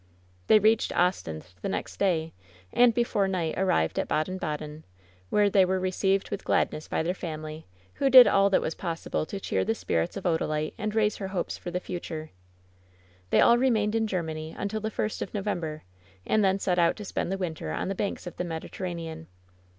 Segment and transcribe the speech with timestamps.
[0.47, 2.33] They reached Ostend the next day,
[2.73, 4.83] and before night arrived at Baden Baden,
[5.29, 9.27] where they were received with gladness by their family, who did all that was possible
[9.27, 12.31] to cheer the spirits of Odalite and raise her hopes for the future.
[13.29, 15.81] They all remained in Germany until the first of No vember,
[16.25, 19.27] and then set out to spend the winter on the banks of the Mediterranean.